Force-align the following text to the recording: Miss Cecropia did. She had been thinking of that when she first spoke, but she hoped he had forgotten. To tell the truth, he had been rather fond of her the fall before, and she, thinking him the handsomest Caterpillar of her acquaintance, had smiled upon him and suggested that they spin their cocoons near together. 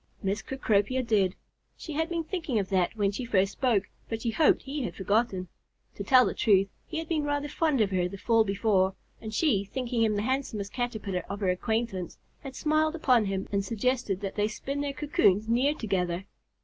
Miss 0.23 0.41
Cecropia 0.41 1.03
did. 1.03 1.35
She 1.77 1.93
had 1.93 2.09
been 2.09 2.23
thinking 2.23 2.57
of 2.57 2.69
that 2.69 2.95
when 2.95 3.11
she 3.11 3.23
first 3.23 3.51
spoke, 3.51 3.83
but 4.09 4.19
she 4.23 4.31
hoped 4.31 4.63
he 4.63 4.81
had 4.81 4.95
forgotten. 4.95 5.47
To 5.93 6.03
tell 6.03 6.25
the 6.25 6.33
truth, 6.33 6.69
he 6.87 6.97
had 6.97 7.07
been 7.07 7.21
rather 7.23 7.47
fond 7.47 7.81
of 7.81 7.91
her 7.91 8.07
the 8.09 8.17
fall 8.17 8.43
before, 8.43 8.95
and 9.21 9.31
she, 9.31 9.63
thinking 9.63 10.01
him 10.01 10.15
the 10.15 10.23
handsomest 10.23 10.73
Caterpillar 10.73 11.23
of 11.29 11.39
her 11.41 11.49
acquaintance, 11.51 12.17
had 12.39 12.55
smiled 12.55 12.95
upon 12.95 13.25
him 13.25 13.47
and 13.51 13.63
suggested 13.63 14.21
that 14.21 14.33
they 14.33 14.47
spin 14.47 14.81
their 14.81 14.91
cocoons 14.93 15.47
near 15.47 15.75
together. 15.75 16.25